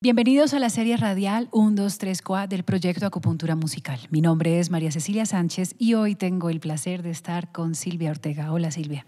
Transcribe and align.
Bienvenidos 0.00 0.54
a 0.54 0.60
la 0.60 0.70
serie 0.70 0.96
radial 0.96 1.48
1, 1.50 1.74
2, 1.74 1.98
3, 1.98 2.22
4 2.22 2.46
del 2.46 2.62
proyecto 2.62 3.04
Acupuntura 3.04 3.56
Musical. 3.56 3.98
Mi 4.10 4.20
nombre 4.20 4.60
es 4.60 4.70
María 4.70 4.92
Cecilia 4.92 5.26
Sánchez 5.26 5.74
y 5.76 5.94
hoy 5.94 6.14
tengo 6.14 6.50
el 6.50 6.60
placer 6.60 7.02
de 7.02 7.10
estar 7.10 7.50
con 7.50 7.74
Silvia 7.74 8.12
Ortega. 8.12 8.52
Hola 8.52 8.70
Silvia. 8.70 9.06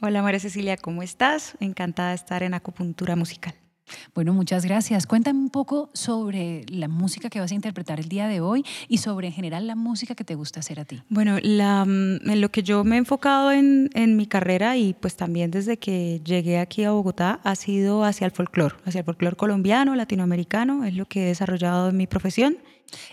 Hola 0.00 0.22
María 0.22 0.40
Cecilia, 0.40 0.78
¿cómo 0.78 1.02
estás? 1.02 1.54
Encantada 1.60 2.08
de 2.08 2.14
estar 2.14 2.42
en 2.42 2.54
Acupuntura 2.54 3.14
Musical. 3.14 3.52
Bueno, 4.14 4.34
muchas 4.34 4.66
gracias. 4.66 5.06
Cuéntame 5.06 5.38
un 5.38 5.48
poco 5.48 5.88
sobre 5.94 6.66
la 6.68 6.86
música 6.86 7.30
que 7.30 7.40
vas 7.40 7.50
a 7.50 7.54
interpretar 7.54 7.98
el 7.98 8.10
día 8.10 8.28
de 8.28 8.42
hoy 8.42 8.62
y 8.86 8.98
sobre 8.98 9.28
en 9.28 9.32
general 9.32 9.66
la 9.66 9.74
música 9.74 10.14
que 10.14 10.22
te 10.22 10.34
gusta 10.34 10.60
hacer 10.60 10.80
a 10.80 10.84
ti. 10.84 11.02
Bueno, 11.08 11.36
mm, 11.36 12.30
en 12.30 12.40
lo 12.42 12.50
que 12.50 12.62
yo 12.62 12.84
me 12.84 12.96
he 12.96 12.98
enfocado 12.98 13.52
en, 13.52 13.88
en, 13.94 14.16
mi 14.16 14.26
carrera 14.26 14.76
y 14.76 14.92
pues 14.92 15.16
también 15.16 15.50
desde 15.50 15.78
que 15.78 16.20
llegué 16.22 16.58
aquí 16.58 16.84
a 16.84 16.90
Bogotá 16.90 17.40
ha 17.42 17.54
sido 17.54 18.04
hacia 18.04 18.26
el 18.26 18.32
folclore, 18.32 18.74
hacia 18.84 18.98
el 18.98 19.06
folclore 19.06 19.36
colombiano, 19.36 19.94
latinoamericano, 19.94 20.84
es 20.84 20.94
lo 20.94 21.06
que 21.06 21.22
he 21.22 21.26
desarrollado 21.28 21.88
en 21.88 21.96
mi 21.96 22.06
profesión. 22.06 22.58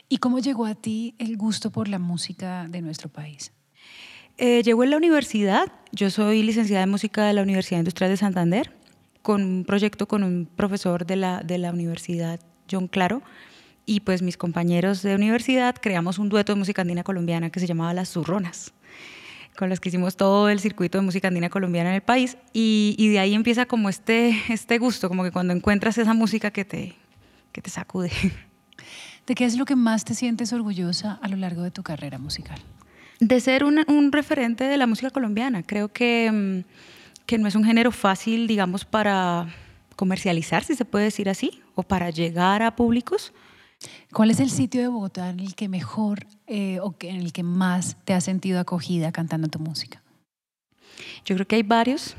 ¿Y 0.09 0.18
cómo 0.18 0.40
llegó 0.40 0.66
a 0.66 0.76
ti 0.76 1.16
el 1.18 1.38
gusto 1.38 1.72
por 1.72 1.88
la 1.88 2.00
música 2.00 2.68
de 2.68 2.81
nuestro 2.81 3.08
país? 3.08 3.54
Eh, 4.38 4.64
llegó 4.64 4.84
en 4.84 4.90
la 4.90 4.98
universidad, 4.98 5.72
yo 5.94 6.09
soy 6.09 6.44
licenciada 6.44 6.84
en 6.84 6.90
música 6.90 7.26
de 7.26 7.34
la 7.34 7.42
Universidad 7.42 7.80
Industrial 7.80 8.12
de 8.12 8.18
Santander 8.18 8.79
con 9.22 9.44
un 9.44 9.66
proyecto 9.66 10.08
con 10.08 10.23
un 10.23 10.46
profesor 10.46 11.05
de 11.05 11.16
la, 11.16 11.41
de 11.41 11.58
la 11.58 11.72
Universidad 11.72 12.40
John 12.70 12.88
Claro 12.88 13.22
y 13.86 14.02
pues 14.02 14.22
mis 14.22 14.38
compañeros 14.38 15.02
de 15.02 15.16
universidad 15.16 15.76
creamos 15.82 16.20
un 16.20 16.30
dueto 16.30 16.54
de 16.54 16.59
música 16.59 16.82
andina 16.82 17.04
colombiana 17.04 17.50
que 17.50 17.59
se 17.59 17.68
llamaba 17.68 17.94
Las 17.94 18.09
Zurronas 18.09 18.73
con 19.59 19.68
los 19.68 19.82
que 19.82 19.90
hicimos 19.90 20.16
todo 20.16 20.48
el 20.48 20.62
circuito 20.62 20.98
de 21.00 21.04
música 21.04 21.28
andina 21.28 21.50
colombiana 21.50 21.90
en 21.90 21.95
el 21.95 22.02
país 22.02 22.38
y, 22.54 22.95
y, 22.98 23.09
de 23.09 23.20
ahí 23.20 23.34
empieza 23.34 23.66
como 23.66 23.90
este, 23.90 24.34
este 24.50 24.78
gusto, 24.78 25.09
como 25.09 25.23
que 25.23 25.31
cuando 25.31 25.54
encuentras 25.54 25.98
esa 25.98 26.14
música 26.14 26.52
que 26.52 26.64
te, 26.64 26.95
que 27.52 27.62
te 27.62 27.70
sacude. 27.70 28.09
¿De 29.28 29.36
qué 29.36 29.44
es 29.44 29.58
lo 29.58 29.66
que 29.66 29.76
más 29.76 30.06
te 30.06 30.16
sientes 30.16 30.54
orgullosa 30.54 31.20
a 31.22 31.28
lo 31.28 31.36
largo 31.36 31.62
de 31.62 31.72
tu 31.72 31.84
carrera 31.84 32.17
musical? 32.17 32.58
De 33.20 33.42
ser 33.42 33.66
un, 33.66 33.84
un 33.88 34.14
referente 34.14 34.64
de 34.64 34.78
la 34.78 34.88
música 34.88 35.09
colombiana. 35.09 35.62
Creo 35.64 35.90
que... 35.90 36.31
Mm, 36.31 36.98
que 37.30 37.38
no 37.38 37.47
es 37.47 37.53
un 37.53 37.63
género 37.63 37.91
fácil, 37.91 38.47
digamos, 38.47 38.85
para 38.85 39.53
comercializar, 39.95 40.63
si 40.63 40.73
se 40.73 40.83
puede 40.83 41.05
decir 41.05 41.30
así, 41.30 41.61
o 41.75 41.83
para 41.83 42.09
llegar 42.09 42.63
a 42.63 42.75
públicos. 42.75 43.33
¿Cuál 44.11 44.31
es 44.31 44.39
el 44.39 44.49
sitio 44.49 44.81
de 44.81 44.88
Bogotá 44.88 45.30
en 45.30 45.39
el 45.39 45.53
que 45.53 45.69
mejor 45.69 46.25
eh, 46.47 46.80
o 46.80 46.95
en 47.02 47.17
el 47.17 47.31
que 47.31 47.44
más 47.44 47.97
te 48.03 48.16
has 48.16 48.23
sentido 48.23 48.59
acogida 48.59 49.11
cantando 49.11 49.47
tu 49.47 49.59
música? 49.59 50.02
Yo 51.23 51.35
creo 51.35 51.47
que 51.47 51.57
hay 51.57 51.61
varios, 51.61 52.16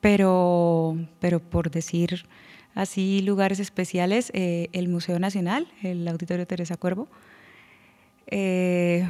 pero, 0.00 0.96
pero 1.20 1.38
por 1.38 1.70
decir 1.70 2.26
así 2.74 3.22
lugares 3.22 3.60
especiales, 3.60 4.32
eh, 4.34 4.68
el 4.72 4.88
Museo 4.88 5.20
Nacional, 5.20 5.68
el 5.84 6.08
Auditorio 6.08 6.44
Teresa 6.44 6.76
Cuervo, 6.76 7.06
eh, 8.26 9.08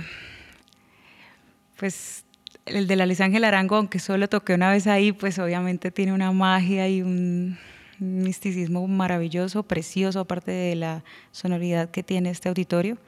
pues 1.78 2.26
el 2.70 2.86
de 2.86 2.96
la 2.96 3.06
Luis 3.06 3.20
Ángel 3.20 3.44
Arango, 3.44 3.76
aunque 3.76 3.98
solo 3.98 4.28
toqué 4.28 4.54
una 4.54 4.70
vez 4.70 4.86
ahí, 4.86 5.12
pues 5.12 5.38
obviamente 5.38 5.90
tiene 5.90 6.12
una 6.12 6.32
magia 6.32 6.88
y 6.88 7.02
un 7.02 7.58
misticismo 7.98 8.86
maravilloso, 8.86 9.62
precioso, 9.62 10.20
aparte 10.20 10.50
de 10.50 10.76
la 10.76 11.04
sonoridad 11.32 11.90
que 11.90 12.02
tiene 12.02 12.30
este 12.30 12.48
auditorio. 12.48 12.98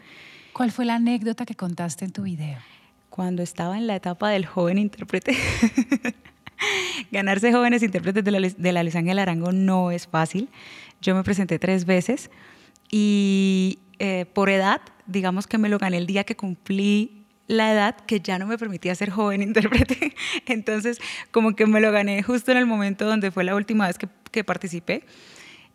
¿Cuál 0.53 0.73
fue 0.73 0.85
la 0.85 0.97
anécdota 0.97 1.47
que 1.47 1.55
contaste 1.55 2.05
en 2.05 2.13
tu 2.13 2.23
video? 2.23 2.59
Cuando 3.09 3.43
estaba 3.43 3.79
en 3.79 3.87
la 3.87 3.97
etapa 3.97 4.31
del 4.31 4.47
joven 4.47 4.79
intérprete. 4.79 5.37
Ganarse 7.11 7.53
jóvenes 7.53 7.83
intérpretes 7.83 8.25
de 8.25 8.31
la, 8.31 8.41
de 8.41 8.73
la 8.73 8.83
Luis 8.83 8.97
Ángel 8.97 9.19
Arango 9.19 9.53
no 9.53 9.91
es 9.91 10.07
fácil. 10.07 10.49
Yo 11.01 11.15
me 11.15 11.25
presenté 11.25 11.59
tres 11.59 11.85
veces 11.87 12.31
y 12.91 13.79
eh, 13.99 14.27
por 14.33 14.51
edad, 14.51 14.81
digamos 15.07 15.47
que 15.47 15.59
me 15.59 15.69
lo 15.69 15.79
gané 15.79 15.99
el 15.99 16.07
día 16.07 16.25
que 16.25 16.37
cumplí 16.37 17.20
la 17.51 17.73
edad 17.73 17.97
que 17.97 18.21
ya 18.21 18.39
no 18.39 18.47
me 18.47 18.57
permitía 18.57 18.95
ser 18.95 19.11
joven 19.11 19.43
intérprete. 19.51 20.15
Entonces, 20.47 20.99
como 21.33 21.57
que 21.57 21.67
me 21.67 21.81
lo 21.81 21.91
gané 21.91 22.23
justo 22.23 22.53
en 22.53 22.59
el 22.59 22.67
momento 22.67 23.05
donde 23.07 23.31
fue 23.33 23.45
la 23.45 23.57
última 23.57 23.89
vez 23.89 23.99
que, 23.99 24.45
participé. 24.45 25.05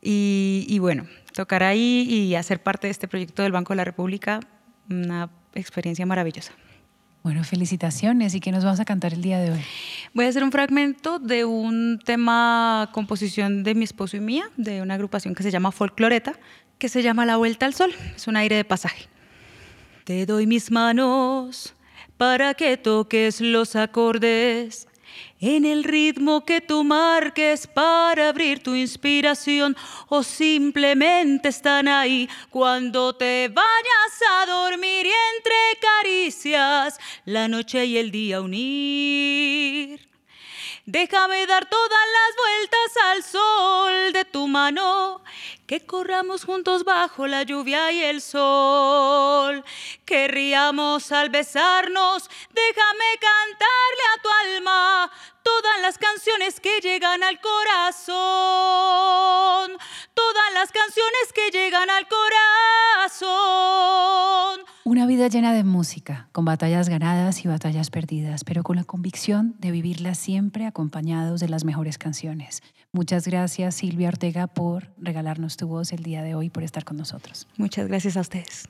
Y, 0.02 0.78
bueno, 0.80 1.08
tocar 1.34 1.64
ahí 1.64 2.08
y 2.08 2.36
hacer 2.36 2.62
parte 2.62 2.88
de 2.88 2.92
este 2.92 3.08
proyecto 3.08 3.44
del 3.44 3.52
Banco 3.52 3.74
de 3.74 3.78
la 3.78 3.84
República, 3.84 4.40
una 4.90 5.30
experiencia 5.54 6.06
maravillosa. 6.06 6.54
Bueno, 7.24 7.44
felicitaciones. 7.44 8.36
¿Y 8.36 8.40
qué 8.40 8.52
nos 8.52 8.64
vas 8.64 8.80
a 8.80 8.86
cantar 8.86 9.14
el 9.14 9.22
día 9.22 9.40
de 9.40 9.52
hoy? 9.52 9.60
Voy 10.14 10.26
a 10.26 10.30
hacer 10.30 10.44
un 10.44 10.52
fragmento 10.52 11.18
de 11.18 11.44
un 11.44 12.00
tema, 12.06 12.90
composición 12.94 13.64
de 13.64 13.74
mi 13.74 13.84
esposo 13.84 14.16
y 14.16 14.20
mía, 14.20 14.46
de 14.58 14.82
una 14.82 14.94
agrupación 14.94 15.34
que 15.34 15.42
se 15.44 15.52
llama 15.52 15.72
Folcloreta, 15.72 16.34
que 16.78 16.88
se 16.88 17.02
llama 17.02 17.26
La 17.26 17.38
Vuelta 17.38 17.66
al 17.66 17.74
Sol. 17.74 17.92
Es 18.16 18.28
un 18.28 18.38
aire 18.38 18.56
de 18.56 18.64
pasaje. 18.64 19.10
Te 20.06 20.28
doy 20.28 20.46
mis 20.46 20.70
manos 20.70 21.74
para 22.16 22.54
que 22.54 22.78
toques 22.78 23.42
los 23.42 23.76
acordes 23.76 24.88
en 25.42 25.66
el 25.66 25.84
ritmo 25.84 26.46
que 26.46 26.62
tú 26.62 26.84
marques 26.84 27.66
para 27.66 28.30
abrir 28.30 28.62
tu 28.62 28.76
inspiración 28.76 29.76
o 30.08 30.22
simplemente 30.22 31.50
están 31.50 31.88
ahí 31.88 32.30
cuando 32.52 33.16
te 33.16 33.48
vayas 33.48 34.22
a 34.32 34.46
dormir 34.46 35.08
y 35.08 35.12
entre 35.38 35.56
caricias 35.82 37.00
la 37.26 37.48
noche 37.48 37.84
y 37.86 37.98
el 37.98 38.12
día 38.12 38.42
unir. 38.42 40.08
Déjame 40.86 41.48
dar 41.48 41.68
todas 41.68 41.90
las 41.90 42.36
vueltas 42.38 43.04
al 43.06 43.24
sol 43.24 44.14
de 44.14 44.24
tu 44.26 44.48
mano, 44.48 45.24
que 45.68 45.86
corramos 45.86 46.46
juntos 46.46 46.84
bajo 46.84 47.28
la 47.28 47.44
lluvia 47.44 47.92
y 47.92 48.04
el 48.04 48.22
sol. 48.22 49.64
Querríamos 50.06 51.12
al 51.12 51.30
besarnos, 51.30 52.30
déjame 52.52 53.20
cantarle 53.20 54.04
a 54.14 54.22
tu 54.22 54.30
alma 54.30 55.12
todas 55.42 55.82
las 55.82 55.98
canciones 55.98 56.60
que 56.60 56.80
llegan 56.82 57.24
al 57.24 57.40
corazón, 57.40 58.18
todas 60.14 60.54
las 60.54 60.72
canciones 60.72 61.34
que 61.34 61.50
llegan 61.52 61.90
al 61.90 62.08
corazón. 63.10 64.66
Una 64.88 65.08
vida 65.08 65.28
llena 65.30 65.52
de 65.52 65.64
música, 65.64 66.30
con 66.32 66.46
batallas 66.46 66.90
ganadas 66.90 67.44
y 67.44 67.48
batallas 67.48 67.90
perdidas, 67.90 68.44
pero 68.44 68.62
con 68.62 68.76
la 68.76 68.84
convicción 68.84 69.56
de 69.58 69.72
vivirla 69.72 70.14
siempre 70.14 70.68
acompañados 70.68 71.40
de 71.40 71.50
las 71.50 71.66
mejores 71.66 71.98
canciones. 71.98 72.62
Muchas 72.92 73.28
gracias 73.28 73.74
Silvia 73.74 74.10
Ortega 74.10 74.46
por 74.46 74.92
regalarnos 75.00 75.58
tu 75.58 75.68
voz 75.68 75.92
el 75.92 76.04
día 76.04 76.22
de 76.22 76.36
hoy, 76.36 76.52
por 76.52 76.62
estar 76.62 76.84
con 76.84 76.98
nosotros. 76.98 77.48
Muchas 77.58 77.88
gracias 77.88 78.16
a 78.16 78.22
ustedes. 78.22 78.70